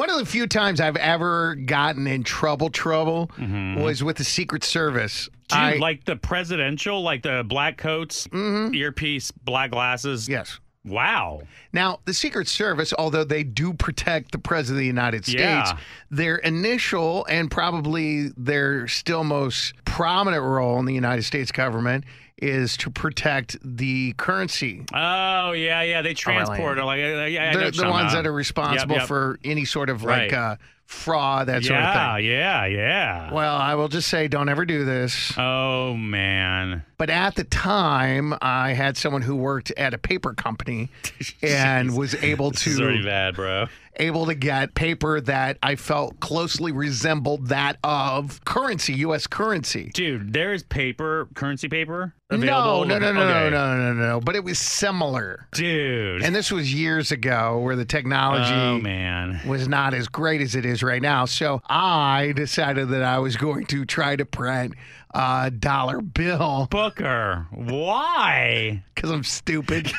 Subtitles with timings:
[0.00, 3.82] One of the few times I've ever gotten in trouble, trouble mm-hmm.
[3.82, 5.28] was with the Secret Service.
[5.48, 8.74] Dude, I- like the presidential, like the black coats, mm-hmm.
[8.74, 10.26] earpiece, black glasses.
[10.26, 10.58] yes.
[10.84, 11.42] Wow.
[11.72, 15.76] Now, the Secret Service, although they do protect the President of the United States, Yeah.
[16.10, 22.04] their initial and probably their still most prominent role in the United States government
[22.40, 24.82] is to protect the currency.
[24.94, 26.00] Oh yeah, yeah.
[26.00, 29.08] They transport like uh, yeah, know the the ones that are responsible Yep, yep.
[29.08, 30.30] for any sort of Right.
[30.30, 30.56] like uh,
[30.90, 32.24] fraud, that sort of yeah, thing.
[32.26, 32.76] yeah, yeah.
[32.76, 33.32] yeah.
[33.32, 35.32] Well, I will just say, don't ever do this.
[35.38, 36.84] Oh man.
[36.98, 40.90] But at the time, I had someone who worked at a paper company
[41.42, 43.68] and was able This to bad, bro.
[43.96, 49.26] able to get paper that I felt closely resembled that of currency, U.S.
[49.26, 49.90] currency.
[49.94, 52.84] Dude, there's paper, currency paper available.
[52.84, 53.50] no, no, no, Okay.
[53.50, 54.20] no, no, no, no.
[54.20, 55.46] But it was similar.
[55.52, 56.22] Dude.
[56.22, 59.40] And this was years ago where the technology oh man.
[59.46, 61.24] was not as great as it is right now.
[61.24, 64.74] So I decided that I was going to try to print
[65.12, 68.84] a dollar bill Booker, why?
[68.94, 69.90] because I'm stupid.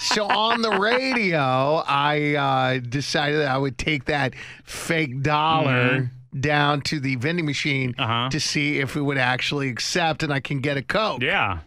[0.00, 4.34] so on the radio, I uh, decided that I would take that
[4.64, 6.10] fake dollar
[6.40, 7.94] down to the vending machine.
[7.98, 8.28] Uh-huh.
[8.30, 11.22] to see if it would actually accept and I can get a Coke.
[11.22, 11.58] Yeah.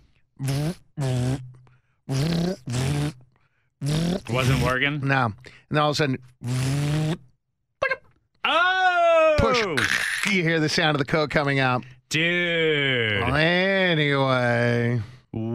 [4.29, 4.99] Wasn't working.
[5.07, 5.25] No.
[5.25, 5.33] And
[5.69, 6.17] then all of a sudden,
[8.45, 11.83] Oh, push, you hear the sound of the Coke coming out.
[12.09, 13.21] dude.
[13.21, 15.01] Well, Anyway.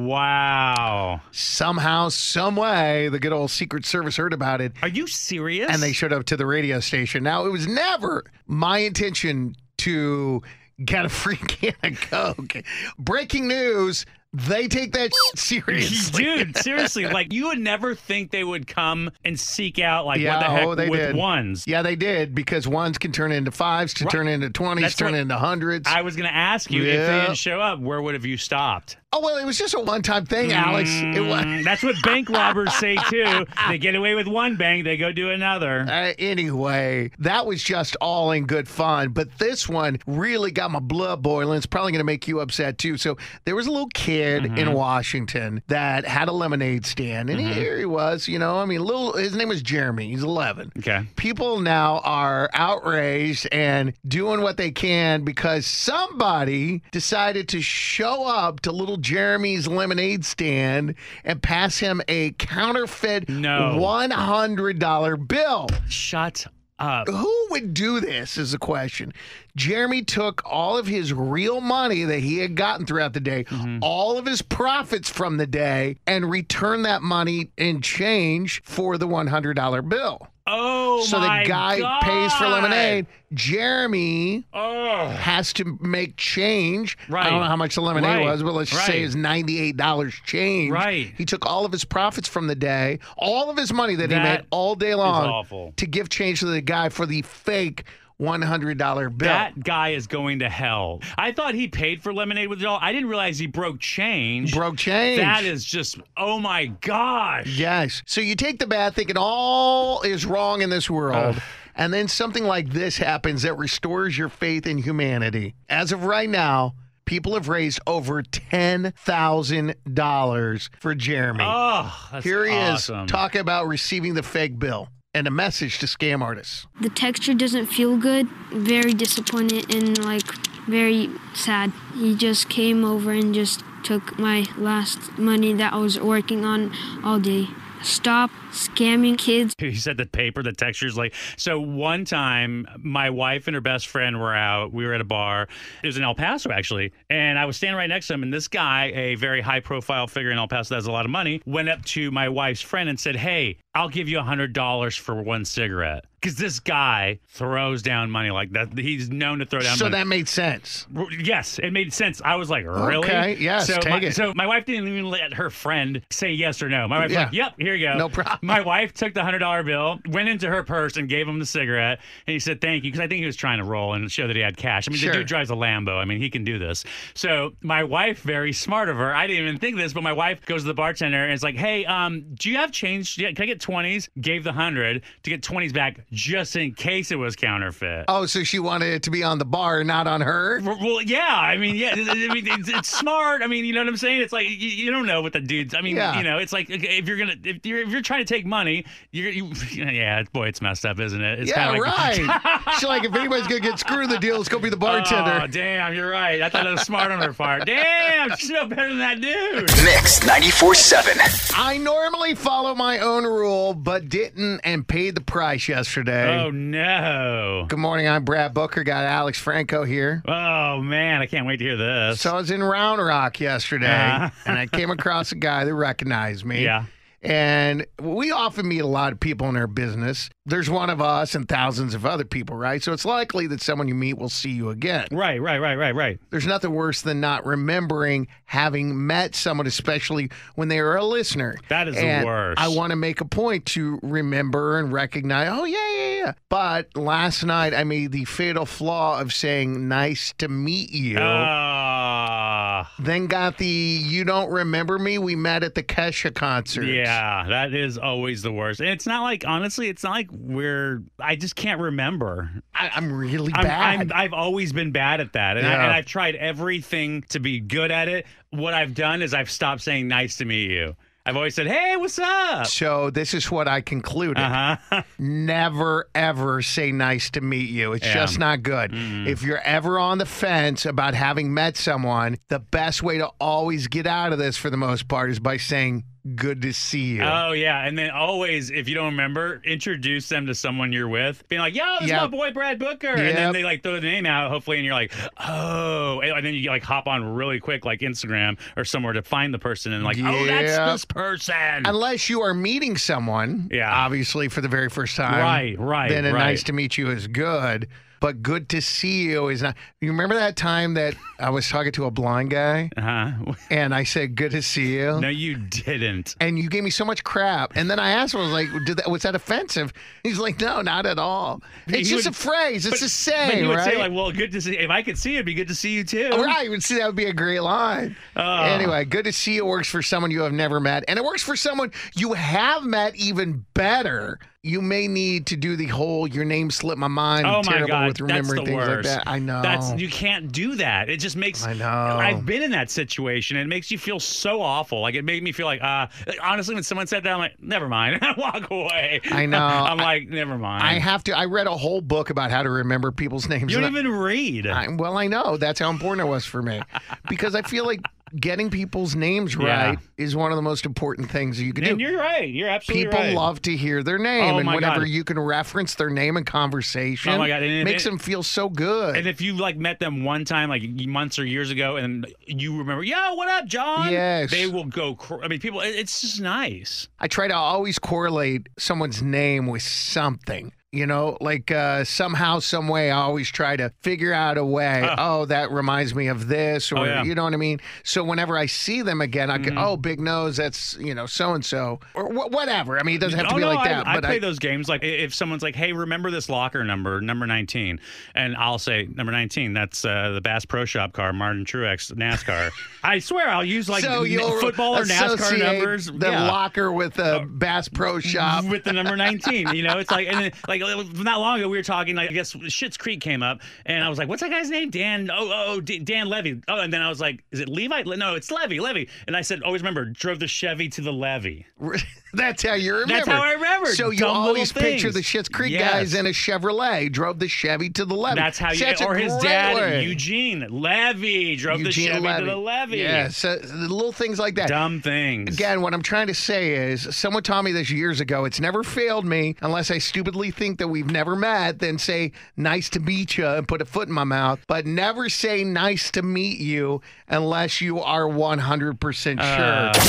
[0.04, 1.20] Wow.
[1.32, 5.70] somehow, some way, the good old Secret Service heard about it Are you serious?
[5.72, 7.22] and they showed up to the radio station.
[7.22, 10.42] Now, it was never my intention to
[10.84, 12.56] get a free can of Coke.
[12.98, 14.06] Breaking news
[14.36, 16.24] they take that seriously.
[16.24, 20.34] Dude, seriously, like you would never think they would come and seek out like yeah,
[20.34, 21.14] what the heck oh, they with did.
[21.16, 21.64] ones.
[21.68, 24.12] Yeah, they did because ones can turn into fives, can Right.
[24.12, 25.86] turn into 20s, That's turn into hundreds.
[25.88, 28.96] I was gonna ask you if they didn't show up, where would have you stopped?
[29.14, 30.90] Oh, well, it was just a one time thing, Alex.
[30.92, 31.44] It was.
[31.44, 33.46] Mm, That's what bank robbers say too.
[33.68, 35.86] They get away with one bank, they go do another.
[35.88, 39.10] Uh, anyway, that was just all in good fun.
[39.10, 41.56] But this one really got my blood boiling.
[41.56, 42.96] It's probably going to make you upset too.
[42.96, 44.58] So there was a little kid Mm-hmm.
[44.58, 47.52] in Washington that had a lemonade stand, and Mm-hmm.
[47.52, 48.26] here he was.
[48.28, 49.12] You know, I mean, little.
[49.16, 50.08] His name was Jeremy.
[50.08, 50.72] He's 11.
[50.78, 51.06] Okay.
[51.16, 58.60] People now are outraged and doing what they can because somebody decided to show up
[58.60, 60.94] to little Jeremy's lemonade stand
[61.24, 63.76] and pass him a counterfeit No.
[63.78, 65.68] $100 bill.
[65.88, 66.46] Shut
[66.78, 67.06] up.
[67.08, 69.12] Who would do this is the question.
[69.56, 73.78] Jeremy took all of his real money that he had gotten throughout the day, Mm-hmm.
[73.82, 79.06] all of his profits from the day, and returned that money in change for the
[79.06, 80.26] $100 bill.
[80.46, 82.02] Oh so the guy God.
[82.02, 83.06] pays for lemonade.
[83.32, 85.08] Jeremy Oh.
[85.08, 86.98] has to make change.
[87.08, 87.26] Right.
[87.26, 88.24] I don't know how much the lemonade Right.
[88.24, 90.70] was, but let's just say it's $98 change.
[90.70, 91.12] Right.
[91.16, 94.16] He took all of his profits from the day, all of his money that, he
[94.18, 97.84] made all day long to give change to the guy for the fake
[98.20, 99.28] $100 bill.
[99.28, 101.00] That guy is going to hell.
[101.18, 102.78] I thought he paid for lemonade with it all.
[102.80, 104.54] I didn't realize he broke change.
[104.54, 105.20] Broke change.
[105.20, 107.46] That is just oh my gosh.
[107.46, 108.02] Yes.
[108.06, 111.40] So you take the bad thinking all is wrong in this world.
[111.76, 115.56] And then something like this happens that restores your faith in humanity.
[115.68, 116.74] As of right now,
[117.04, 121.44] people have raised over $10,000 for Jeremy.
[121.44, 123.06] Oh, that's Here he awesome.
[123.06, 126.66] is talking about receiving the fake bill and a message to scam artists.
[126.80, 128.28] The texture doesn't feel good.
[128.52, 130.26] Very disappointed and like
[130.66, 131.72] very sad.
[131.94, 136.72] He just came over and just took my last money that I was working on
[137.04, 137.48] all day.
[137.82, 139.54] stop scamming kids.
[139.64, 143.88] He said the paper, the textures like so one time my wife and her best
[143.88, 144.72] friend were out.
[144.72, 145.48] We were at a bar.
[145.82, 146.92] It was in El Paso actually.
[147.10, 150.06] And I was standing right next to him and this guy, a very high profile
[150.06, 152.62] figure in El Paso that has a lot of money, went up to my wife's
[152.62, 156.04] friend and said, Hey, I'll give you a hundred dollars for one cigarette.
[156.20, 158.78] Because this guy throws down money like that.
[158.78, 159.96] He's known to throw down So money.
[159.98, 160.86] that made sense.
[161.22, 162.22] Yes, it made sense.
[162.24, 162.96] I was like, really?
[163.06, 164.14] Okay, yes, So take my, it.
[164.14, 166.88] so my wife didn't even let her friend say yes or no.
[166.88, 167.24] My wife's Yeah.
[167.24, 167.98] like, yep, here you go.
[167.98, 168.38] No problem.
[168.40, 171.44] My wife took the hundred dollar bill, went into her purse, and gave him the
[171.44, 172.00] cigarette.
[172.26, 174.26] And he said, thank you, because I think he was trying to roll and show
[174.26, 174.88] that he had cash.
[174.88, 175.12] I mean, Sure.
[175.12, 175.98] the dude drives a Lambo.
[176.00, 176.84] I mean, he can do this.
[177.12, 180.46] So my wife, very smart of her, I didn't even think this, but my wife
[180.46, 183.16] goes to the bartender and is like, hey, um, do you have change?
[183.16, 184.08] Can I get twenties?
[184.20, 188.04] Gave the hundred to get twenties back just in case it was counterfeit.
[188.08, 190.60] Oh, so she wanted it to be on the bar, not on her?
[190.62, 191.34] Well, yeah.
[191.36, 191.94] I mean, yeah.
[191.96, 193.42] I mean, it's, it's smart.
[193.42, 194.20] I mean, you know what I'm saying?
[194.20, 195.74] It's like you, you don't know what the dudes.
[195.74, 196.16] I mean, Yeah.
[196.18, 198.46] you know, it's like okay, if you're gonna if you're if you're trying to take
[198.46, 199.50] money, you're you.
[199.94, 201.40] Yeah, boy, it's messed up, isn't it?
[201.40, 202.74] It's yeah, kinda like, right.
[202.74, 205.40] She's like, if anybody's gonna get screwed in the deal, it's gonna be the bartender.
[205.42, 206.42] Oh, damn, you're right.
[206.42, 207.64] I thought it was smart on her part.
[207.66, 209.70] Damn, she's no better than that dude.
[209.84, 211.16] Mix ninety four seven.
[211.56, 216.40] I normally follow my own rule, but didn't and paid the price yesterday.
[216.42, 217.66] Oh no.
[217.68, 218.08] Good morning.
[218.08, 218.82] I'm Brad Booker.
[218.84, 220.22] Got Alex Franco here.
[220.26, 222.20] Oh man, I can't wait to hear this.
[222.20, 224.30] So I was in Round Rock yesterday, Uh-huh.
[224.46, 226.64] and I came across a guy that recognized me.
[226.64, 226.84] Yeah.
[227.24, 230.28] And we often meet a lot of people in our business.
[230.46, 232.82] There's one of us and thousands of other people, right?
[232.82, 235.08] So it's likely that someone you meet will see you again.
[235.10, 236.20] Right, right, right, right, right.
[236.30, 241.56] There's nothing worse than not remembering having met someone, especially when they are a listener.
[241.68, 242.60] That is the worst.
[242.60, 246.32] I want to make a point to remember and recognize, oh, yeah, yeah, yeah.
[246.50, 251.16] But last night I made the fatal flaw of saying, nice to meet you.
[251.18, 252.63] Ah.
[252.82, 252.92] Ah.
[252.98, 255.18] then got the, you don't remember me?
[255.18, 256.84] We met at the Kesha concert.
[256.84, 258.80] Yeah, that is always the worst.
[258.80, 261.02] And it's not like honestly, it's not like we're.
[261.18, 262.50] I just can't remember.
[262.74, 264.00] I, I'm really I'm, bad.
[264.00, 267.60] I'm, I've always been bad at that, and, I, and I've tried everything to be
[267.60, 268.26] good at it.
[268.50, 271.96] What I've done is I've stopped saying "nice to meet you." I've always said, "Hey,
[271.96, 274.38] what's up?" so this is what I concluded.
[274.42, 275.02] Uh huh.
[275.18, 277.92] never ever say nice to meet you.
[277.94, 278.14] It's Yeah.
[278.14, 278.90] just not good.
[278.92, 283.86] If you're ever on the fence about having met someone, the best way to always
[283.88, 287.22] get out of this for the most part is by saying good to see you.
[287.22, 291.46] Oh yeah, and then always, if you don't remember, introduce them to someone you're with,
[291.48, 294.00] being like, "Yo, this is my boy Brad Booker," and then they like throw the
[294.00, 297.84] name out, hopefully, and you're like, "Oh," and then you like hop on really quick,
[297.84, 302.28] like Instagram or somewhere to find the person, and like, "Oh, that's this person." Unless
[302.30, 303.92] you are meeting someone, Yeah.
[303.92, 306.38] obviously for the very first time, Right, right, Then a right.
[306.46, 307.88] nice to meet you is good,
[308.24, 309.76] but good to see you is not.
[310.00, 313.52] You remember that time that I was talking to a blind guy Uh-huh.
[313.68, 316.34] and I said, "Good to see you." No, you didn't.
[316.40, 317.76] and you gave me so much crap.
[317.76, 319.92] And then I asked him, I was like, Did that, was that offensive?
[320.22, 321.60] He's like, no, not at all.
[321.86, 322.86] It's He just would- a phrase.
[322.86, 323.84] It's But- a saying, But he would right?
[323.92, 324.78] say like, "Well, good to see.
[324.78, 326.96] If I could see you, it'd be good to see you too." Right, would see
[326.96, 328.16] that would be a great line.
[328.36, 328.62] Oh.
[328.62, 331.42] Anyway, good to see you works for someone you have never met, and it works
[331.42, 334.38] for someone you have met even better.
[334.66, 337.72] You may need to do the whole "your name slipped my mind." Oh I'm my
[337.72, 339.08] terrible god, with remembering that's the things worst.
[339.08, 339.28] like that.
[339.30, 339.60] I know.
[339.60, 341.10] That's you can't do that.
[341.10, 341.66] It just makes.
[341.66, 341.86] I know.
[341.86, 343.58] I've been in that situation.
[343.58, 345.02] and It makes you feel so awful.
[345.02, 346.06] Like it made me feel like, uh,
[346.42, 348.18] honestly, when someone said that, I'm like, never mind.
[348.22, 349.20] I walk away.
[349.30, 349.58] I know.
[349.58, 350.82] I'm like, never mind.
[350.82, 351.36] I have to.
[351.36, 353.70] I read a whole book about how to remember people's names.
[353.70, 354.66] you don't and I- even read.
[354.66, 356.80] I, well, I know that's how important it was for me
[357.28, 358.00] because I feel like
[358.40, 359.88] getting people's names Yeah.
[359.90, 361.90] right is one of the most important things you can do.
[361.92, 362.48] and you're right.
[362.48, 363.12] You're absolutely right.
[363.12, 363.34] People right.
[363.34, 365.08] love to hear their name, Oh, and my whenever God.
[365.08, 367.62] you can reference their name in conversation, Oh, my God.
[367.62, 369.16] And if makes it- them feel so good.
[369.16, 372.76] And if you like met them one time, like months or years ago, and you
[372.78, 374.10] remember, yo, what up, John?
[374.12, 374.50] Yes.
[374.50, 375.14] They will go.
[375.14, 375.80] Cr- I mean, people.
[375.80, 377.08] it- It's just nice.
[377.20, 380.72] I try to always correlate someone's name with something.
[380.94, 385.08] You know, like uh, somehow, some way, I always try to figure out a way.
[385.18, 387.24] oh, that reminds me of this, or Oh, yeah.
[387.24, 387.80] You know what I mean.
[388.04, 391.54] So whenever I see them again, I go, "Oh, big nose, that's you know so
[391.54, 393.86] and so, or wh- whatever." I mean, it doesn't have to oh, be no, like
[393.86, 394.06] I, that.
[394.06, 397.20] I but play I, those games like if someone's like, "Hey, remember this locker number,
[397.20, 398.00] number 19,"
[398.34, 399.72] and I'll say number 19.
[399.74, 402.70] That's uh, the Bass Pro Shop car, Martin Truex NASCAR.
[403.02, 406.06] I swear, I'll use like so n- football or NASCAR numbers.
[406.06, 406.48] The yeah.
[406.48, 408.64] locker with the Bass Pro Shop.
[408.64, 411.76] with the number 19 you know it's like and then, like not long ago we
[411.76, 414.70] were talking i guess Schitt's creek came up and i was like what's that guy's
[414.70, 414.90] name?
[414.90, 416.60] Dan oh oh, oh D- dan levy.
[416.68, 418.02] Oh and then i was like is it levi?
[418.02, 419.08] No it's levy levy.
[419.26, 421.66] And i said always remember drove the chevy to the levy
[422.36, 423.14] That's how you remember.
[423.14, 423.86] That's how I remember.
[423.94, 425.26] So you Dumb always picture the things.
[425.26, 425.92] Schitt's Creek Yes.
[425.92, 428.36] guys in a Chevrolet, drove the Chevy to the levee.
[428.40, 430.04] That's how you, Such a or his dad, way.
[430.04, 432.40] Eugene Levy, drove the Chevy Levy.
[432.44, 432.98] to the levee.
[432.98, 434.68] Yeah, so the little things like that.
[434.68, 435.54] Dumb things.
[435.54, 438.44] Again, what I'm trying to say is someone taught me this years ago.
[438.44, 442.88] It's never failed me unless I stupidly think that we've never met, then say, nice
[442.90, 444.60] to meet you and put a foot in my mouth.
[444.66, 450.02] But never say nice to meet you unless you are 100% Uh, sure.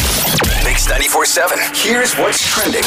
[0.63, 1.75] Mix 94.7.
[1.88, 2.84] Here's what's trending.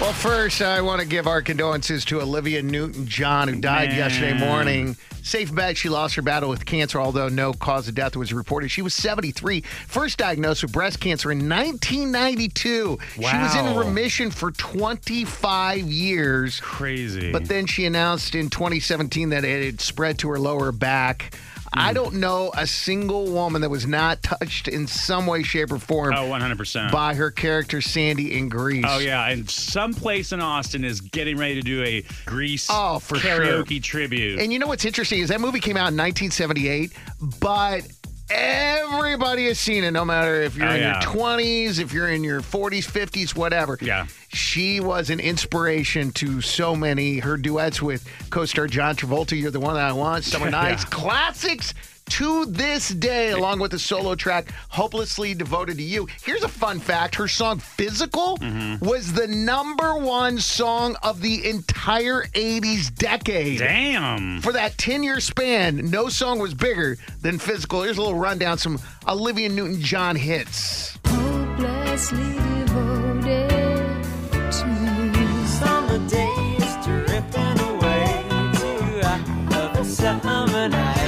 [0.00, 3.98] Well, first, I want to give our condolences to Olivia Newton John, who died Man.
[3.98, 4.96] yesterday morning.
[5.22, 8.70] Safe bet she lost her battle with cancer, although no cause of death was reported.
[8.70, 12.98] She was 73, first diagnosed with breast cancer in 1992.
[13.14, 16.60] She was in remission for 25 years.
[16.60, 17.32] Crazy.
[17.32, 21.34] But then she announced in 2017 that it had spread to her lower back.
[21.72, 25.78] I don't know a single woman that was not touched in some way, shape, or
[25.78, 26.90] form oh, 100%.
[26.90, 28.84] by her character Sandy in Grease.
[28.88, 32.98] Oh yeah, and some place in Austin is getting ready to do a Grease Oh,
[32.98, 33.40] for sure.
[33.40, 34.38] karaoke tribute.
[34.40, 36.92] And you know what's interesting is that movie came out in 1978,
[37.40, 37.86] but
[38.30, 41.00] everybody has seen it, no matter if you're Oh, in yeah.
[41.02, 43.78] your 20s, if you're in your 40s, 50s, whatever.
[43.80, 44.06] Yeah.
[44.28, 47.18] She was an inspiration to so many.
[47.18, 50.84] Her duets with co star John Travolta, You're the One That I Want, Summer Nights,
[50.84, 50.90] Yeah.
[50.90, 51.74] classics.
[52.10, 56.06] To this day, along with the solo track Hopelessly Devoted to You.
[56.22, 58.84] Here's a fun fact her song Physical Mm-hmm.
[58.84, 63.58] was the number one song of the entire 80s decade.
[63.58, 64.40] Damn.
[64.40, 67.82] For that 10 year span, no song was bigger than Physical.
[67.82, 70.96] Here's a little rundown some Olivia Newton John hits.
[71.06, 72.34] hopelessly
[72.64, 74.04] devoted.
[74.52, 81.05] Summer days drifting away to a summer night.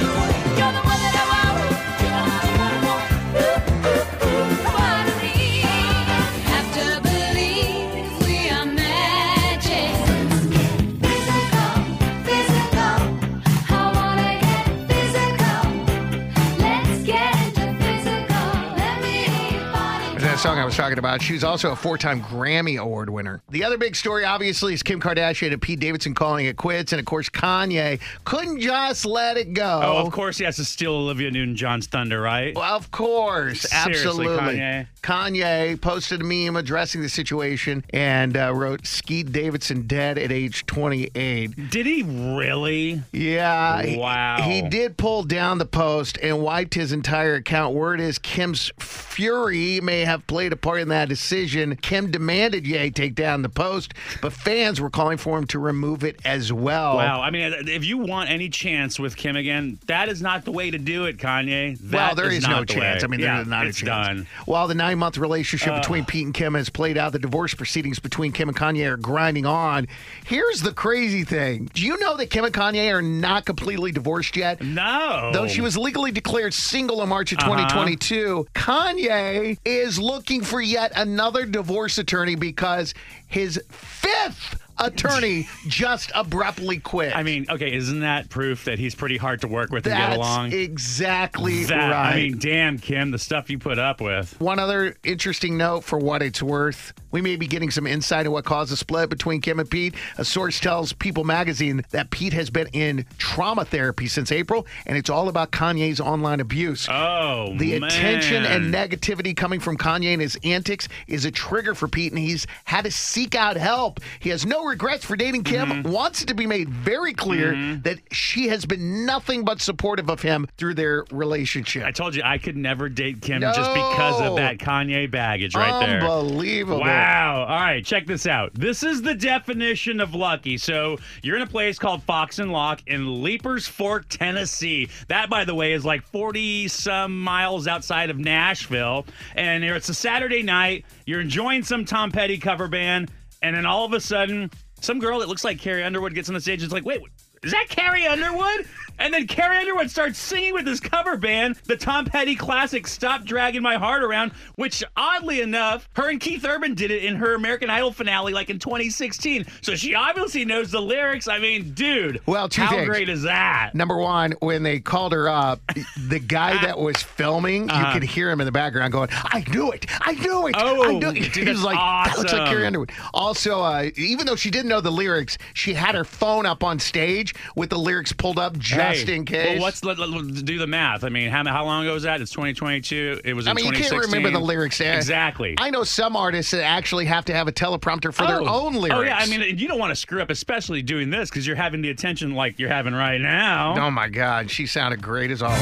[20.69, 21.19] Was talking about.
[21.23, 23.41] She was also a four time Grammy Award winner.
[23.49, 26.93] The other big story, obviously, is Kim Kardashian and Pete Davidson calling it quits.
[26.93, 29.81] And of course, Kanye couldn't just let it go.
[29.83, 32.53] Oh, of course he has to steal Olivia Newton-John's thunder, right?
[32.55, 34.57] Well, of course, Seriously, absolutely.
[34.59, 34.87] Kanye.
[35.01, 40.67] Kanye posted a meme addressing the situation and uh, wrote Skete Davidson dead at age
[40.67, 41.69] 28.
[41.71, 43.01] Did he really?
[43.11, 43.81] Yeah.
[43.81, 44.41] he- Wow.
[44.43, 47.73] He, did pull down the post and wiped his entire account.
[47.73, 51.75] Word is Kim's fury may have played a part in that decision.
[51.77, 56.03] Kim demanded Ye take down the post, but fans were calling for him to remove
[56.03, 56.95] it as well.
[56.97, 57.21] Wow.
[57.21, 60.71] I mean, if you want any chance with Kim again, that is not the way
[60.71, 61.77] to do it, Kanye.
[61.91, 63.01] well, there is, not no the chance.
[63.03, 63.05] way.
[63.05, 64.07] I mean, yeah, there's not it's a chance.
[64.07, 64.27] done.
[64.45, 67.99] While the nine month relationship between Pete and Kim has played out, the divorce proceedings
[67.99, 69.87] between Kim and Kanye are grinding on.
[70.25, 74.35] Here's the crazy thing Do you know that Kim and Kanye are not completely divorced
[74.37, 74.61] yet?
[74.61, 75.31] No.
[75.33, 77.49] Though she was legally declared single in March of Uh-huh.
[77.55, 82.93] 2022, Kanye is looking for yet another divorce attorney because
[83.27, 87.15] his fifth attorney just abruptly quit.
[87.15, 90.17] I mean, okay, isn't that proof that he's pretty hard to work with and get
[90.17, 90.51] along?
[90.53, 92.13] exactly That- right.
[92.13, 94.39] I mean, damn, Kim, the stuff you put up with.
[94.39, 96.93] One other interesting note for what it's worth.
[97.11, 99.95] We may be getting some insight on what caused the split between Kim and Pete.
[100.19, 104.95] A source tells People magazine that Pete has been in trauma therapy since April, and
[104.95, 106.87] it's all about Kanye's online abuse.
[106.89, 107.83] Oh, the man.
[107.89, 112.19] attention and negativity coming from Kanye and his antics is a trigger for Pete, and
[112.19, 113.99] he's had to seek out help.
[114.19, 115.91] He has no regrets for dating Kim, Mm-hmm.
[115.91, 117.51] wants it to be made very clear
[117.83, 121.83] that she has been nothing but supportive of him through their relationship.
[121.83, 125.85] I told you I could never date Kim just because of that Kanye baggage right
[125.85, 126.01] there.
[126.01, 126.79] Unbelievable.
[126.81, 127.41] Wow.
[127.41, 128.53] All right, check this out.
[128.53, 130.57] This is the definition of lucky.
[130.57, 134.89] So you're in a place called Fox and Locke in Leiper's Fork, Tennessee.
[135.07, 139.05] That, by the way, is like 40 some miles outside of Nashville.
[139.35, 140.85] And it's a Saturday night.
[141.05, 143.11] You're enjoying some Tom Petty cover band.
[143.41, 146.33] And then all of a sudden, some girl that looks like Carrie Underwood gets on
[146.35, 147.01] the stage and is like, wait,
[147.43, 148.67] is that Carrie Underwood?
[149.01, 153.23] And then Carrie Underwood starts singing with this cover band, the Tom Petty classic Stop
[153.23, 157.33] Dragging My Heart Around, which oddly enough, her and Keith Urban did it in her
[157.33, 159.45] American Idol finale like in 2016.
[159.61, 161.29] So she obviously knows the lyrics.
[161.29, 162.89] I mean, dude, Well, two how things.
[162.89, 163.73] great is that?
[163.73, 165.61] Number one, when they called her up,
[166.09, 169.71] the guy that was filming, you could hear him in the background going, "I knew
[169.71, 169.85] it!
[170.01, 170.55] I knew it!
[170.57, 170.75] Uh-huh.
[170.77, 172.49] Oh, I knew it!" dude, He was like, "That looks like.
[172.49, 176.45] Carrie Underwood." Also, uh, even though she didn't know the lyrics, she had her phone
[176.45, 179.55] up on stage with the lyrics pulled up just Hey, in case?
[179.57, 181.03] Well, let's let, let, do the math.
[181.03, 182.21] I mean, how, how long ago was that?
[182.21, 183.21] It's 2022.
[183.23, 183.45] It was.
[183.47, 184.79] In I mean, you can't remember the lyrics.
[184.81, 184.95] eh?
[184.95, 185.55] Exactly.
[185.59, 188.65] I know some artists that actually have to have a teleprompter for their Oh.
[188.67, 188.95] own lyrics.
[188.95, 191.55] Oh yeah, I mean, you don't want to screw up, especially doing this because you're
[191.55, 193.75] having the attention like you're having right now.
[193.87, 195.59] Oh my God, she sounded great as always.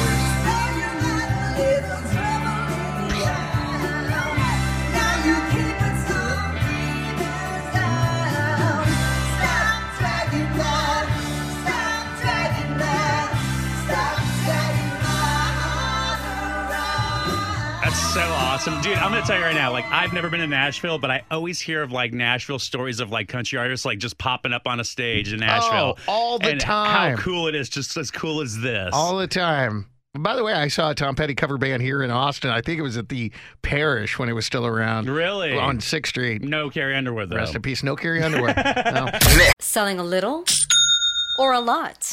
[18.58, 18.98] Awesome, dude.
[18.98, 19.70] I'm gonna tell you right now.
[19.70, 23.08] Like, I've never been to Nashville, but I always hear of like Nashville stories of
[23.12, 26.50] like country artists like just popping up on a stage in Nashville Oh, all the
[26.50, 27.16] and time.
[27.16, 28.90] How cool it is, just as cool as this.
[28.92, 29.86] All the time.
[30.18, 32.50] By the way, I saw a Tom Petty cover band here in Austin.
[32.50, 33.30] I think it was at the
[33.62, 35.08] Parish when it was still around.
[35.08, 35.56] Really?
[35.56, 36.42] On 6th Street.
[36.42, 37.36] no Carrie Underwood though.
[37.36, 37.84] Rest in peace.
[37.84, 38.54] No carry underwear.
[38.92, 39.08] No.
[39.60, 40.44] Selling a little
[41.38, 42.12] or a lot?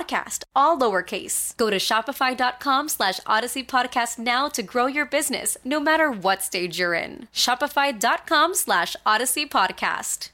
[0.55, 1.55] all lowercase.
[1.57, 6.79] Go to shopify.com slash odyssey podcast now to grow your business, no matter what stage
[6.79, 7.27] you're in.
[7.33, 10.29] Shopify.com slash odyssey podcast.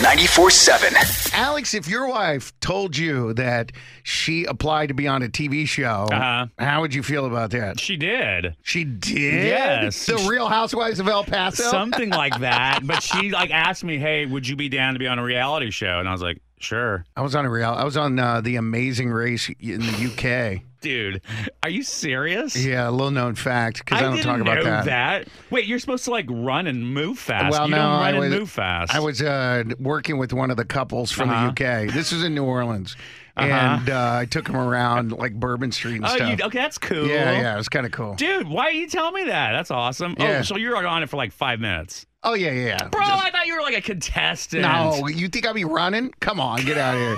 [0.00, 0.92] 94 7.
[1.34, 3.70] Alex, if your wife told you that
[4.02, 6.46] she applied to be on a TV show, Uh-huh.
[6.58, 7.78] how would you feel about that?
[7.78, 8.56] She did.
[8.62, 9.46] She did?
[9.46, 10.06] Yes.
[10.06, 11.62] The Real Housewives of El Paso?
[11.64, 12.80] Something like that.
[12.84, 15.70] But she like asked me, "Hey, would you be down to be on a reality
[15.70, 17.70] show?" And I was like, "Sure." I was on a real.
[17.70, 20.62] I was on uh, the Amazing Race in the UK.
[20.80, 21.22] Dude,
[21.62, 22.54] are you serious?
[22.54, 25.28] Yeah, a little known fact because I, don't didn't talk about know that.
[25.50, 27.52] Wait, you're supposed to like run and move fast.
[27.52, 28.94] Well, you no, don't run I and was, move fast.
[28.94, 31.52] I was uh, working with one of the couples from Uh-huh.
[31.56, 31.90] the UK.
[31.90, 32.96] This was in New Orleans,
[33.36, 33.48] Uh-huh.
[33.80, 36.38] and uh, I took him around like Bourbon Street and Oh, stuff.
[36.38, 37.06] you, okay, that's cool.
[37.08, 38.14] Yeah, yeah, it was kind of cool.
[38.14, 39.52] Dude, why are you telling me that?
[39.52, 40.14] That's awesome.
[40.18, 40.38] Yeah.
[40.38, 42.06] Oh, so you were on it for like five minutes.
[42.22, 42.66] Oh yeah, yeah.
[42.66, 42.88] yeah.
[42.88, 44.62] Bro, Just- I thought you were like a contestant.
[44.62, 46.12] no, you think I'd be running?
[46.20, 47.16] Come on, get out of here.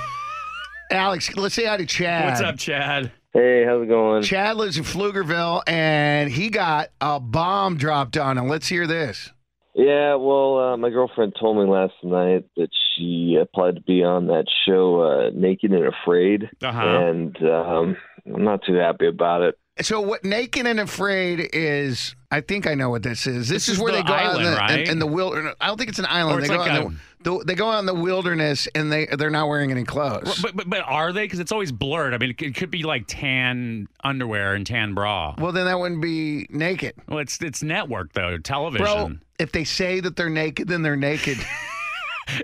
[0.93, 2.25] Alex, let's say hi to Chad.
[2.25, 3.11] What's up, Chad?
[3.35, 4.23] Hey, how's it going?
[4.23, 8.49] Chad lives in Pflugerville, and he got a bomb dropped on him.
[8.49, 9.31] Let's hear this.
[9.79, 14.27] Yeah, well, uh, my girlfriend told me last night that she applied to be on
[14.29, 16.81] that show, uh, Naked and Afraid, Uh-huh.
[16.81, 17.97] and um,
[18.35, 19.59] I'm not too happy about it.
[19.83, 22.17] So what Naked and Afraid is?
[22.31, 23.51] I think I know what this is.
[23.51, 24.89] This, This is, is where the they go out in the, right?
[24.89, 25.55] in the wilderness.
[25.61, 26.39] I don't think it's an island.
[26.41, 28.67] It's they go like out a- in the, the, they go out in the wilderness
[28.75, 30.41] and they they're not wearing any clothes.
[30.41, 31.25] But, but but are they?
[31.25, 32.15] Because it's always blurred.
[32.15, 35.35] I mean, it could, it could be like tan underwear and tan bra.
[35.39, 38.85] well, then that wouldn't be naked, Well, it's it's network though, television.
[38.87, 39.11] bro.
[39.39, 41.39] If they say that they're naked, then they're naked.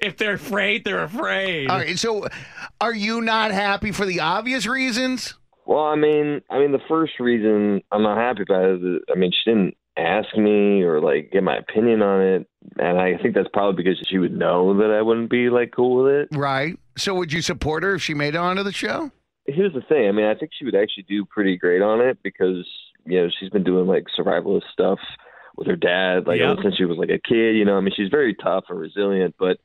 [0.00, 1.68] If they're afraid, they're afraid.
[1.68, 1.98] All right.
[1.98, 2.28] So,
[2.80, 5.34] are you not happy for the obvious reasons?
[5.66, 9.00] Well, I mean, I mean, the first reason I'm not happy about it is, that,
[9.12, 12.46] I mean, she didn't ask me or like get my opinion on it,
[12.78, 16.04] and I think that's probably because she would know that I wouldn't be like cool
[16.04, 16.28] with it.
[16.32, 16.78] Right.
[16.96, 19.10] So, would you support her if she made it onto the show?
[19.46, 20.08] Here's the thing.
[20.08, 22.66] I mean, I think she would actually do pretty great on it because
[23.04, 25.00] you know she's been doing like survivalist stuff
[25.56, 26.52] with her dad, like Yeah.
[26.52, 27.56] ever since she was like a kid.
[27.56, 29.58] You know, I mean, she's very tough and resilient, but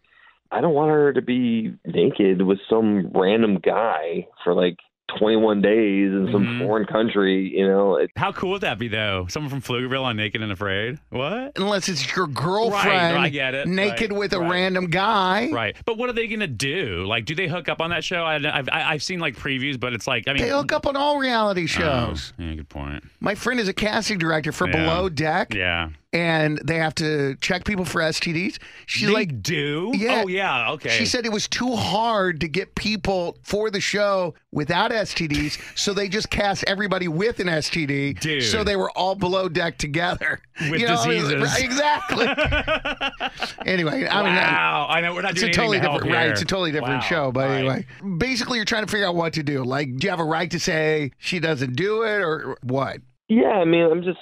[0.52, 4.78] I don't want her to be naked with some random guy for like
[5.18, 6.60] 21 days in some Mhm.
[6.60, 7.52] foreign country.
[7.58, 9.26] You know, it, How cool would that be though?
[9.30, 11.00] Someone from Pflugerville on Naked and Afraid.
[11.10, 11.54] What?
[11.58, 13.68] Unless it's your girlfriend Right, I get it.
[13.68, 15.50] naked Right, with a random guy.
[15.52, 17.06] Right, but what are they gonna do?
[17.08, 18.24] Like, do they hook up on that show?
[18.24, 20.86] I, I've I- I've seen like previews, but it's like I mean, They hook up
[20.86, 22.34] on all reality Oh, shows.
[22.38, 23.04] yeah, good point.
[23.22, 24.74] My friend is a casting director for Yeah.
[24.76, 25.54] Below Deck.
[25.54, 28.58] Yeah, and they have to check people for STDs.
[28.86, 29.92] She's They like, do?
[29.94, 30.22] Yeah.
[30.24, 30.72] Oh, yeah.
[30.72, 30.90] Okay.
[30.90, 35.94] She said it was too hard to get people for the show without STDs, so
[35.94, 38.20] they just cast everybody with an STD.
[38.20, 38.44] Dude.
[38.44, 40.40] So they were all below deck together.
[40.72, 41.36] With You know, diseases.
[41.36, 42.26] right, exactly.
[43.66, 44.88] anyway, I mean, wow.
[44.90, 46.30] I know we're not it's doing a totally anything to help different, right?
[46.32, 47.08] It's a totally different Wow.
[47.08, 47.32] show.
[47.32, 47.60] But All right.
[47.60, 47.86] anyway,
[48.18, 49.64] basically, you're trying to figure out what to do.
[49.64, 52.98] Like, do you have a right to say she doesn't do it, or what?
[53.28, 54.20] Yeah, I mean, I'm just,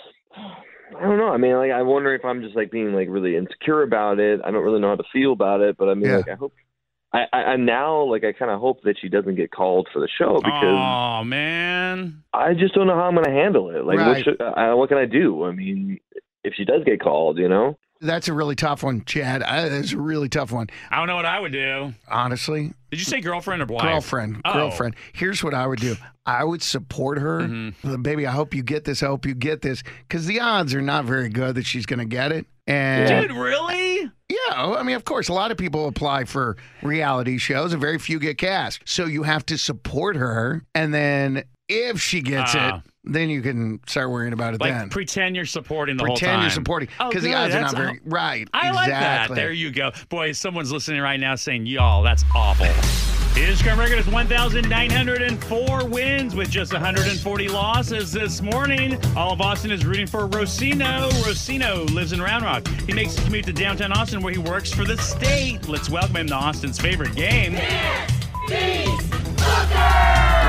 [0.97, 1.29] I don't know.
[1.29, 4.41] I mean, like, I wonder if I'm just like being like really insecure about it.
[4.43, 6.17] I don't really know how to feel about it, but I mean, Yeah.
[6.17, 6.53] like, I hope.
[7.13, 9.99] I, I, I now like I kind of hope that she doesn't get called for
[9.99, 12.23] the show because Oh man.
[12.33, 13.85] I just don't know how I'm going to handle it.
[13.85, 14.07] Like, Right.
[14.17, 15.45] what, should, I, what can I do?
[15.45, 15.99] I mean,
[16.43, 17.77] if she does get called, you know.
[18.01, 19.41] That's a really tough one, Chad.
[19.41, 20.67] Uh, That's a really tough one.
[20.91, 21.93] I don't know what I would do.
[22.09, 23.83] Honestly, Did you say girlfriend or wife?
[23.83, 24.53] girlfriend, Oh.
[24.53, 24.95] girlfriend.
[25.13, 25.95] Here's what I would do.
[26.25, 27.41] I would support her.
[27.41, 28.01] Mm-hmm.
[28.01, 29.01] Baby, I hope you get this.
[29.03, 29.81] I hope you get this.
[30.07, 32.45] Because the odds are not very good that she's going to get it.
[32.67, 34.09] And Dude, really?
[34.27, 37.99] yeah, I mean, of course, a lot of people apply for reality shows and very
[37.99, 38.81] few get cast.
[38.85, 40.63] So you have to support her.
[40.73, 42.77] And then if she gets Ah.
[42.77, 44.89] it, then you can start worrying about it Like then.
[44.89, 46.41] pretend you're supporting the whole Pretend time.
[46.41, 46.89] you're supporting.
[46.99, 47.87] Oh, Because the odds are not very.
[47.89, 48.47] how- right.
[48.53, 48.99] I like that.
[49.25, 49.35] exactly.
[49.35, 49.91] There you go.
[50.09, 52.67] Boy, someone's listening right now saying, y'all, that's awful.
[53.35, 58.97] His current record is 1,904 wins with just 140 losses this morning.
[59.17, 61.09] All of Austin is rooting for Rosino.
[61.23, 62.65] Rosino lives in Round Rock.
[62.87, 65.67] He makes the commute to downtown Austin where he works for the state.
[65.67, 67.55] Let's welcome him to Austin's favorite game.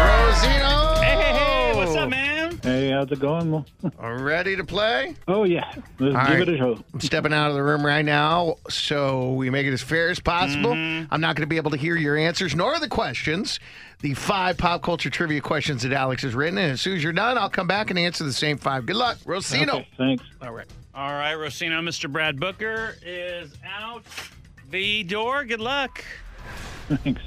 [0.06, 1.02] Rosino!
[1.02, 2.60] Hey, hey, hey, what's up, man?
[2.62, 3.64] Hey, how's it going?
[4.00, 5.16] Ready to play?
[5.26, 5.64] Oh yeah,
[5.98, 6.40] let's All give right.
[6.42, 6.78] it a show.
[6.94, 10.20] I'm stepping out of the room right now, so we make it as fair as
[10.20, 10.70] possible.
[10.72, 11.12] Mm-hmm.
[11.12, 13.58] I'm not going to be able to hear your answers nor the questions.
[14.00, 17.12] The five pop culture trivia questions that Alex has written, and as soon as you're
[17.12, 18.86] done, I'll come back and answer the same five.
[18.86, 19.68] Good luck, Rosino.
[19.68, 20.24] Okay, thanks.
[20.40, 20.66] All right.
[20.94, 22.10] All right, Rosino, Mr.
[22.10, 24.04] Brad Booker is out
[24.70, 25.44] the door.
[25.44, 26.04] Good luck.
[26.88, 27.22] Thanks.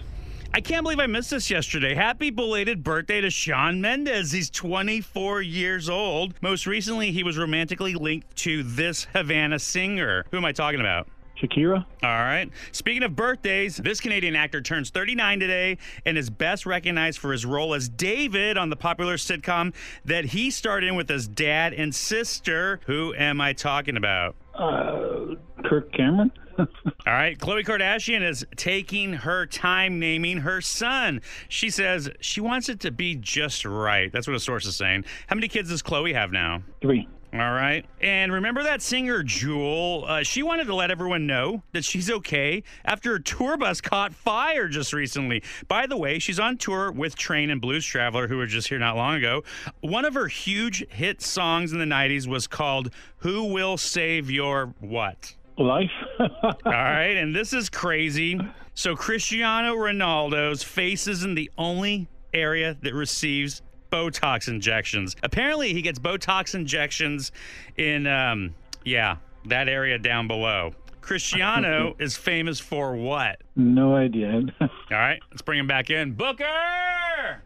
[0.52, 1.94] I can't believe I missed this yesterday.
[1.94, 4.32] Happy belated birthday to Shawn Mendes.
[4.32, 6.34] He's 24 years old.
[6.42, 10.26] Most recently, he was romantically linked to this Havana singer.
[10.32, 11.08] Who am I talking about?
[11.40, 11.86] Shakira.
[12.04, 12.50] All right.
[12.72, 17.46] Speaking of birthdays, this Canadian actor turns 39 today and is best recognized for his
[17.46, 19.74] role as David on the popular sitcom
[20.06, 22.80] that he starred in with his dad and sister.
[22.88, 24.36] Who am I talking about?
[24.60, 26.32] Uh, Kirk Cameron.
[26.58, 26.68] All
[27.08, 31.22] right, Khloe Kardashian is taking her time naming her son.
[31.48, 34.12] She says she wants it to be just right.
[34.12, 35.06] That's what a source is saying.
[35.28, 36.64] How many kids does Khloe have now?
[36.82, 37.08] Three.
[37.32, 37.86] All right.
[38.02, 40.04] And remember that singer, Jewel?
[40.08, 44.16] Uh, she wanted to let everyone know that she's okay after a tour bus caught
[44.16, 45.44] fire just recently.
[45.68, 48.80] By the way, she's on tour with Train and Blues Traveler, who were just here
[48.80, 49.44] not long ago.
[49.82, 54.74] One of her huge hit songs in the 90s was called Who Will Save Your
[54.80, 55.36] What?
[55.58, 55.92] Life.
[56.20, 58.40] All right, and this is crazy.
[58.74, 63.62] So Cristiano Ronaldo's face isn't the only area that receives
[63.92, 65.16] Botox injections.
[65.24, 67.32] Apparently, he gets Botox injections
[67.78, 68.54] in, um,
[68.86, 70.74] yeah, that area down below.
[71.02, 73.42] Cristiano is famous for what?
[73.56, 74.42] no idea.
[74.62, 76.14] All right, let's bring him back in.
[76.14, 77.42] Booker!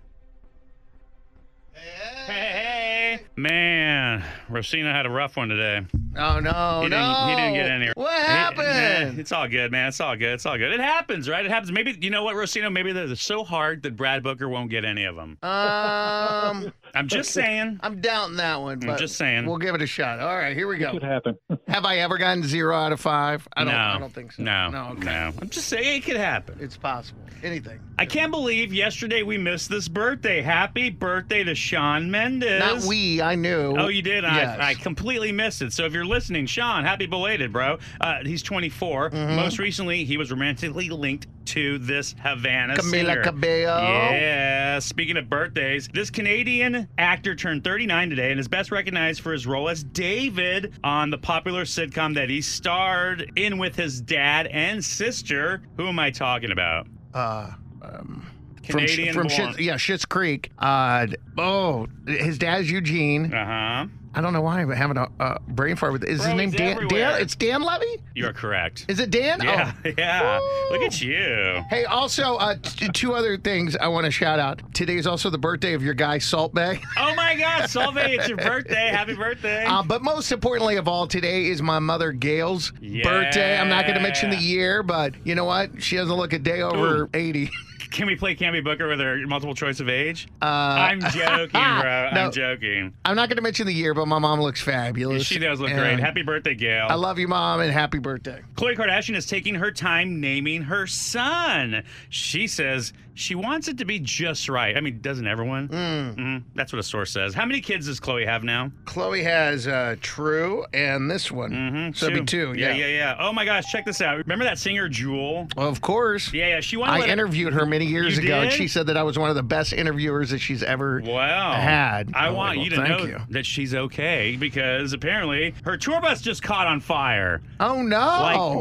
[1.74, 3.03] Hey, hey,
[3.36, 5.86] man, Rosina had a rough one today.
[6.18, 7.26] Oh no, He no!
[7.28, 7.88] didn't, he didn't get any.
[7.96, 9.20] What He- happened?
[9.20, 9.88] it's all good, man.
[9.90, 10.34] It's all good.
[10.34, 10.72] It's all good.
[10.72, 11.44] It happens, right?
[11.46, 11.72] It happens.
[11.72, 12.70] Maybe you know what, Rosina?
[12.70, 15.38] Maybe they're so hard that Brad Booker won't get any of them.
[15.42, 17.80] Um, I'm just saying.
[17.82, 19.46] I'm doubting that one, but just saying.
[19.46, 20.20] We'll give it a shot.
[20.20, 20.92] All right, here we go.
[20.92, 21.36] Could happen.
[21.68, 23.48] Have I ever gotten zero out of five?
[23.58, 23.74] I don't.
[23.74, 24.44] no, I don't think so.
[24.44, 24.84] No, no.
[24.94, 25.06] Okay.
[25.06, 25.32] no.
[25.42, 26.58] I'm just saying it could happen.
[26.60, 27.22] It's possible.
[27.44, 27.80] Anything.
[28.00, 30.42] I can't believe yesterday we missed this birthday.
[30.42, 32.60] Happy birthday to Shawn Mendes.
[32.60, 33.03] Not we.
[33.22, 33.76] I knew.
[33.78, 34.24] Oh, you did?
[34.24, 34.60] Yes.
[34.60, 35.74] I, I completely missed it.
[35.74, 37.78] So if you're listening, Shawn, happy belated, bro.
[38.00, 39.10] Uh, he's 24.
[39.10, 39.36] Mm-hmm.
[39.36, 43.24] Most recently, he was romantically linked to this Havana Camila singer.
[43.24, 43.82] Cabello.
[43.82, 44.80] Yeah.
[44.80, 49.46] Speaking of birthdays, this Canadian actor turned 39 today and is best recognized for his
[49.46, 54.84] role as David on the popular sitcom that he starred in with his dad and
[54.84, 55.62] sister.
[55.78, 56.88] Who am I talking about?
[57.14, 58.26] Uh, um,
[58.64, 60.52] Canadian from, from yeah, Schitt's Creek.
[60.58, 63.34] Uh, oh, his dad's Eugene.
[63.34, 63.88] Uh huh.
[64.16, 66.04] I don't know why I'm having a uh, brain fart with.
[66.04, 66.88] Is Bro, his name Dan?
[66.88, 67.20] Dan?
[67.20, 67.98] It's Dan Levy.
[68.14, 68.86] You are correct.
[68.88, 69.42] Is it Dan?
[69.42, 69.90] Yeah, Oh.
[69.98, 70.40] yeah.
[70.70, 71.64] Look at you.
[71.68, 74.62] Hey, also, uh, t- two other things I want to shout out.
[74.76, 76.80] Today is also the birthday of your guy, Salt Bae.
[77.00, 78.90] Oh my God, Solve, it's your birthday.
[78.90, 79.66] Happy birthday.
[79.66, 83.58] Uh, but most importantly of all, today is my mother Gail's birthday.
[83.58, 85.82] I'm not going to mention the year, but you know what?
[85.82, 87.50] She doesn't look a day over 80.
[87.94, 90.28] Can we play Cammy Booker with her multiple choice of age?
[90.42, 92.10] Uh, I'm joking, bro.
[92.12, 92.22] No.
[92.26, 92.92] I'm joking.
[93.06, 95.24] I'm not going to mention the year, but my mom looks fabulous.
[95.24, 96.00] She does look And great.
[96.00, 96.88] Happy birthday, Gail.
[96.90, 98.42] I love you, mom, and happy birthday.
[98.56, 101.84] Khloe Kardashian is taking her time naming her son.
[102.10, 104.76] She says she wants it to be just right.
[104.76, 105.68] I mean, doesn't everyone?
[105.70, 106.16] Mm.
[106.16, 106.44] Mhm.
[106.56, 107.34] That's what a source says.
[107.34, 108.72] How many kids does Khloe have now?
[108.86, 111.52] Khloe has uh, True and this one.
[111.52, 111.94] Mm-hmm.
[111.94, 112.54] So it'd be two.
[112.58, 113.16] Yeah, Yeah, yeah, yeah.
[113.20, 114.18] Oh my gosh, check this out.
[114.18, 115.48] Remember that singer Jewel?
[115.58, 116.34] Of course.
[116.34, 116.60] Yeah, yeah.
[116.62, 116.94] She wanted.
[116.94, 119.18] I let her- interviewed her many years You ago, and she said that I was
[119.20, 121.54] one of the best interviewers that she's ever Wow.
[121.54, 122.12] had.
[122.16, 123.20] I I'm want you to know you.
[123.30, 127.42] that she's okay because apparently her tour bus just caught on fire.
[127.60, 127.98] Oh no!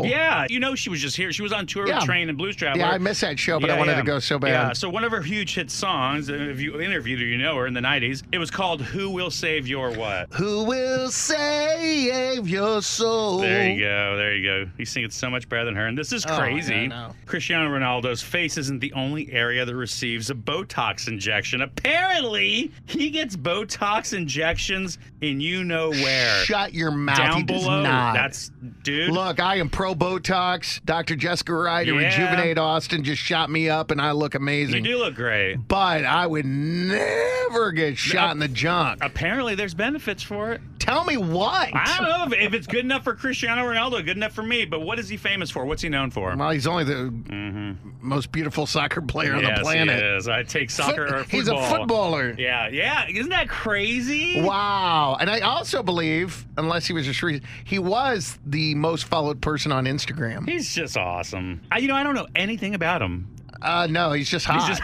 [0.02, 1.32] Like, yeah, you know she was just here.
[1.32, 1.96] She was on tour Yeah.
[1.96, 2.84] with Train and Blues Traveler.
[2.84, 3.98] Yeah, I missed that show, but I wanted yeah.
[3.98, 4.50] to go so bad.
[4.68, 7.56] Yeah, so one of her huge hit songs, uh, if you interviewed her, you know
[7.56, 8.22] her in the '90s.
[8.32, 13.38] It was called "Who Will Save Your What." Who will save your soul?
[13.38, 14.16] There you go.
[14.16, 14.70] There you go.
[14.78, 15.86] You sing it so much better than her.
[15.86, 16.74] And this is Oh, crazy.
[16.74, 17.14] yeah, I know.
[17.26, 21.62] Cristiano Ronaldo's face isn't the only area that receives a Botox injection.
[21.62, 26.44] Apparently, he gets Botox injections in you know where.
[26.44, 27.16] Shut your mouth.
[27.16, 27.82] Down he does below.
[27.82, 28.14] not.
[28.14, 28.50] That's
[28.82, 29.10] dude.
[29.10, 30.84] Look, I am pro Botox.
[30.84, 31.16] Dr.
[31.16, 32.00] Jessica Wright at Yeah.
[32.00, 34.84] Rejuvenate Austin just shot me up, and I look you amazing.
[34.84, 35.56] You do look great.
[35.56, 38.98] But I would never get shot in the junk.
[39.02, 40.60] Apparently, there's benefits for it.
[40.78, 41.70] Tell me what?
[41.74, 44.64] I don't know if, if it's good enough for Cristiano Ronaldo, good enough for me.
[44.64, 45.64] But what is he famous for?
[45.64, 46.34] What's he known for?
[46.36, 47.72] Well, he's only the mm-hmm.
[48.00, 50.02] most beautiful soccer player on the planet.
[50.02, 50.26] He is.
[50.26, 52.34] I take soccer Foot- He's a footballer.
[52.36, 53.06] Yeah, yeah.
[53.08, 54.40] Isn't that crazy?
[54.40, 55.16] Wow.
[55.20, 59.70] And I also believe, unless he was just re- he was the most followed person
[59.70, 60.48] on Instagram.
[60.48, 61.60] He's just awesome.
[61.70, 63.28] I, you know, I don't know anything about him.
[63.62, 64.68] Uh, no, he's just hot.
[64.68, 64.82] just-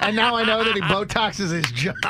[0.02, 1.96] and now I know that he Botoxes his junk.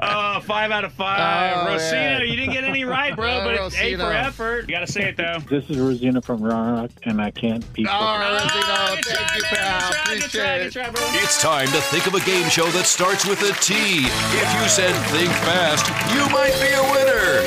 [0.00, 1.56] oh, five out of five.
[1.56, 2.28] Oh, Rosina, man.
[2.28, 4.68] you didn't get any right, bro, Oh, but it's A for effort.
[4.68, 5.38] You got to say it, though.
[5.48, 9.28] This is Rosina from Roanoke, and I can't beat All right, Ah, Rosino, good thank
[9.28, 9.50] try, you, man.
[9.54, 9.90] pal.
[9.90, 11.22] Good try, good try, Appreciate it.
[11.24, 13.74] It's time to think of a game show that starts with a T.
[13.74, 17.40] If you said think fast, you might be a winner.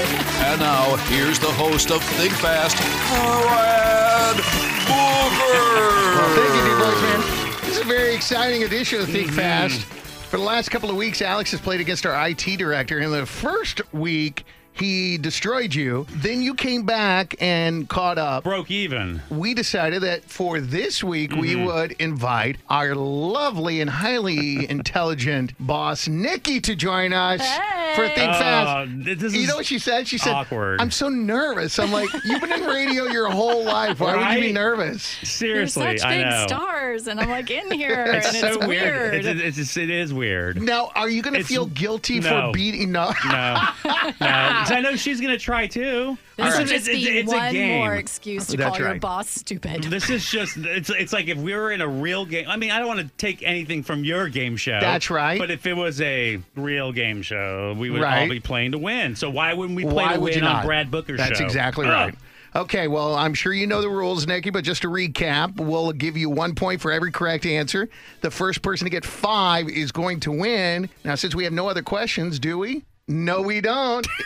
[0.48, 4.77] And now, here's the host of Think Fast, Brad Booger.
[4.90, 7.60] Well, thank you, D-Boys, man.
[7.62, 9.38] This is a very exciting edition of Think mm-hmm.
[9.38, 9.84] Fast.
[9.84, 13.00] For the last couple of weeks, Alex has played against our IT director.
[13.00, 14.46] In the first week,
[14.80, 16.06] he destroyed you.
[16.10, 18.44] Then you came back and caught up.
[18.44, 19.22] Broke even.
[19.30, 26.08] We decided that for this week, we would invite our lovely and highly intelligent boss,
[26.08, 27.42] Nikki, to join us
[27.96, 28.92] for Think Uh, Fast.
[29.04, 30.08] this is You know what she said?
[30.08, 30.82] She said, awkward.
[30.82, 31.80] I'm so nervous.
[31.80, 34.00] I'm like, you've been in radio your whole life.
[34.00, 35.04] Why would you be nervous?
[35.24, 36.46] Seriously, You're such I big know.
[36.48, 38.68] stars, and I'm like in here, It's and so it's weird.
[38.68, 39.26] weird.
[39.26, 40.62] It's, it's, just- it is weird.
[40.62, 42.30] Now, are you going to feel guilty no.
[42.48, 42.96] for beating?
[42.96, 43.16] up?
[43.26, 43.68] No,
[44.22, 44.64] no.
[44.68, 46.18] 'Cause I know she's gonna try too.
[46.36, 47.78] this It's- would it's, just it's, be it's a one game.
[47.80, 49.84] more excuse to That's call your boss stupid.
[49.84, 52.46] This is just it's it's like if we were in a real game.
[52.48, 54.80] I mean, I don't want to take anything from your game show.
[54.80, 55.40] That's right.
[55.40, 59.16] But if it was a real game show, we would all be playing to win.
[59.16, 60.66] So why wouldn't we play Why to would win you on not?
[60.66, 61.44] Brad Booker's That's show?
[61.46, 61.92] That's exactly Ugh.
[61.92, 62.16] right.
[62.56, 66.18] Okay, well, I'm sure you know the rules, Nikki, but just to recap, we'll give
[66.18, 67.88] you one point for every correct answer.
[68.22, 70.90] The first person to get five is going to win.
[71.04, 72.84] Now, since we have no other questions, do we?
[73.08, 74.08] No, we don't.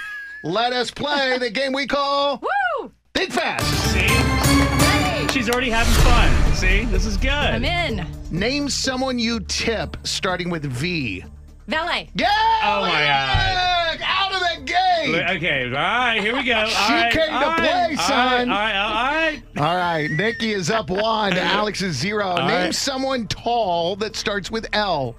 [0.43, 2.41] Let us play the game we call
[2.81, 2.91] Woo!
[3.13, 3.65] Think Fast.
[3.91, 6.53] See, Hey, she's already having fun.
[6.55, 7.29] See, this is good.
[7.31, 8.05] I'm in.
[8.31, 11.23] Name someone you tip starting with V.
[11.67, 12.09] Valet.
[12.15, 12.27] Yeah!
[12.63, 13.99] Oh, my God.
[14.03, 15.35] Out of the gate!
[15.37, 16.55] Okay, all right, here we go.
[16.59, 18.49] All She right, came to all right, play, all son.
[18.49, 19.41] right, all right, all right.
[19.57, 21.33] All right, Nikki is up one.
[21.37, 22.35] Alex is zero.
[22.37, 22.75] Name right.
[22.75, 25.15] someone tall that starts with L.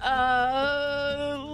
[0.00, 1.47] Uh,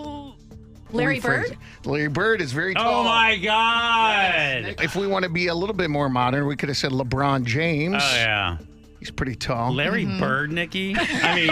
[0.95, 1.47] Larry Bird.
[1.53, 1.59] it.
[1.87, 3.01] Larry Bird is very tall.
[3.01, 4.77] Oh my God.
[4.83, 7.45] If we want to be a little bit more modern, we could have said LeBron
[7.45, 7.97] James.
[8.03, 8.57] Oh yeah.
[9.01, 9.73] He's pretty tall.
[9.75, 10.19] Larry Mm-hmm.
[10.21, 10.95] Bird, Nikki.
[10.99, 11.51] I mean,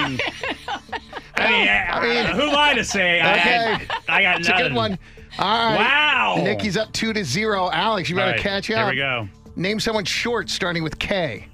[1.36, 3.20] I mean, I mean- who am I to say?
[3.20, 3.86] I, Okay.
[4.08, 4.98] I, I got It's a good one.
[5.38, 5.76] All right.
[5.78, 6.36] Wow.
[6.42, 7.70] Nikki's up two to zero.
[7.70, 8.90] Alex, you better right, catch Here up.
[8.90, 9.28] we go.
[9.56, 11.46] Name someone short starting with K.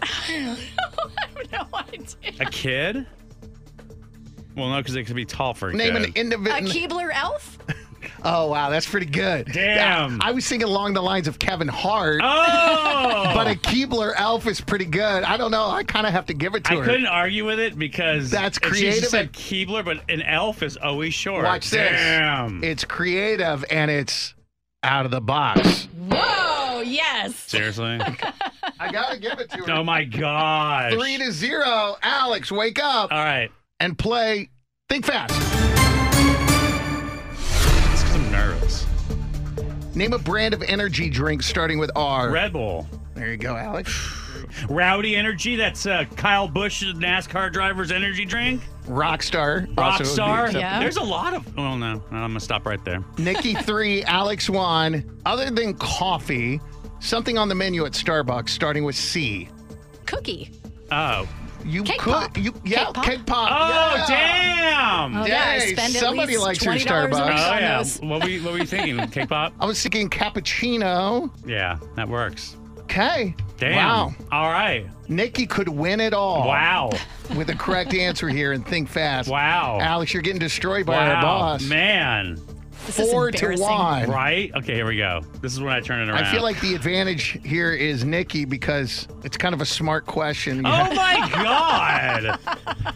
[0.02, 0.58] I have
[1.52, 2.06] no idea.
[2.40, 3.06] A kid?
[4.58, 6.02] Well, no, because it could be tall for a Name kid.
[6.04, 6.70] an A individual.
[6.70, 7.58] Keebler elf.
[8.24, 9.46] Oh wow, that's pretty good.
[9.52, 10.20] Damn.
[10.22, 12.20] I was thinking along the lines of Kevin Hart.
[12.22, 13.30] Oh!
[13.34, 15.22] But a Keebler elf is pretty good.
[15.24, 15.66] I don't know.
[15.68, 16.76] I kind of have to give it to her.
[16.76, 16.84] I her.
[16.86, 20.62] couldn't argue with it because That's She creative just said and- Keebler, but an elf
[20.62, 21.44] is always short.
[21.44, 21.90] Watch this.
[22.00, 22.62] Damn.
[22.64, 24.34] It's creative and it's
[24.84, 25.88] out of the box.
[26.08, 26.80] Whoa!
[26.82, 27.34] Yes.
[27.36, 27.98] Seriously?
[28.80, 29.72] I gotta give it to her.
[29.72, 30.92] oh my gosh.
[30.94, 31.96] Three to zero.
[32.02, 33.50] Alex, wake up All right.
[33.80, 34.50] And play.
[34.88, 35.34] Think fast.
[37.92, 38.86] It's because I'm nervous.
[39.94, 42.30] Name a brand of energy drink starting with R.
[42.30, 42.86] Red Bull.
[43.14, 44.14] There you go, Alex.
[44.68, 48.62] Rowdy Energy, that's uh, Kyle Busch, NASCAR driver's energy drink.
[48.86, 49.68] Rockstar.
[49.76, 50.44] also would be Rockstar.
[50.46, 50.80] acceptable.
[50.80, 51.58] There's a lot of.
[51.58, 52.02] Oh, no.
[52.10, 53.04] I'm going to stop right there.
[53.18, 55.20] Nikki three, Alex one.
[55.26, 56.60] Other than coffee,
[57.00, 59.48] something on the menu at Starbucks starting with C.
[60.06, 60.50] Cookie.
[60.90, 61.28] Oh.
[61.64, 62.36] You Cake could, pop.
[62.36, 63.04] you yeah, Cake pop?
[63.04, 63.50] cake pop.
[63.50, 64.06] Oh, yeah.
[64.06, 65.16] damn.
[65.16, 67.10] Oh, yeah, I spend at somebody least likes your $20 a Starbucks.
[67.10, 68.08] week Oh, yeah.
[68.08, 69.06] What were, you, what were you thinking?
[69.10, 69.52] Cake pop?
[69.60, 71.30] I was thinking cappuccino.
[71.46, 72.56] Yeah, that works.
[72.80, 73.34] Okay.
[73.58, 73.76] Damn.
[73.76, 74.14] Wow.
[74.32, 74.86] All right.
[75.08, 76.46] Nikki could win it all.
[76.46, 76.90] Wow.
[77.36, 79.28] With the correct answer here and think fast.
[79.28, 79.78] Wow.
[79.80, 81.14] Alex, you're getting destroyed by wow.
[81.14, 81.62] our boss.
[81.64, 82.40] Man.
[82.88, 84.10] This Four to one.
[84.10, 84.50] Right?
[84.56, 85.20] Okay, here we go.
[85.42, 86.24] This is when I turn it around.
[86.24, 90.64] I feel like the advantage here is Nikki because it's kind of a smart question.
[90.64, 92.38] Oh have- my God!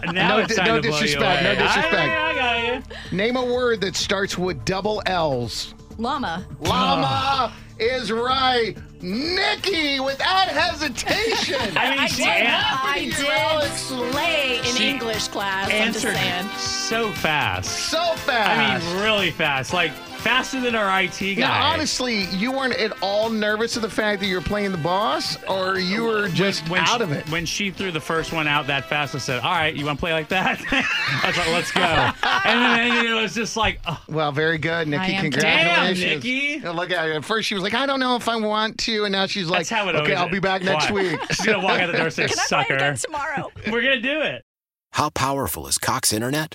[0.14, 1.94] now No it's di- time no to blow you disrespect, no disrespect.
[1.94, 3.16] I, I got you.
[3.16, 5.74] Name a word that starts with double L's.
[5.98, 6.46] Llama.
[6.60, 8.74] Llama is right.
[9.02, 11.56] Nikki, without hesitation.
[11.76, 13.72] I mean, I she did, an- I you, did Alex.
[13.82, 15.68] slay in She English class.
[15.70, 16.48] I'm just answered saying.
[16.56, 17.90] so fast.
[17.90, 18.84] so fast.
[18.86, 19.72] I mean, really fast.
[19.72, 21.34] Like faster than our IT guy.
[21.40, 24.78] now, honestly, you weren't at all nervous of the fact that you were playing the
[24.78, 27.28] boss, or you were just when out she, of it?
[27.30, 29.98] When she threw the first one out that fast, I said, "All right, you want
[29.98, 31.82] to play like that?" I was like, "Let's go."
[32.44, 35.16] and then it was just like, oh, Well, very good, Nikki.
[35.18, 36.00] Congratulations.
[36.00, 36.28] Damn, Nikki.
[36.62, 37.12] You Look at her.
[37.12, 39.48] At first, she was like, "I don't know if I want to," and now she's
[39.48, 41.02] like, "That's how it "Okay, I'll be back next What?
[41.04, 43.50] week." She's gonna walk out the door and say, Can I play "Sucker." again tomorrow?
[43.70, 44.44] We're gonna do it.
[44.92, 46.54] How powerful is Cox Internet?